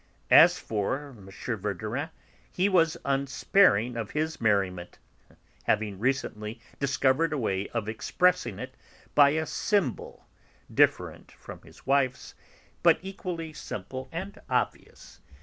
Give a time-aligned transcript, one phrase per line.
[0.31, 1.29] As for M.
[1.29, 2.09] Verdurin,
[2.51, 4.97] he was unsparing of his merriment,
[5.65, 8.73] having recently discovered a way of expressing it
[9.13, 10.25] by a symbol,
[10.73, 12.33] different from his wife's,
[12.81, 15.19] but equally simple and obvious.